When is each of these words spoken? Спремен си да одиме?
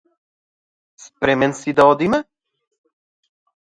Спремен 1.05 1.53
си 1.61 1.73
да 1.77 1.87
одиме? 1.93 2.23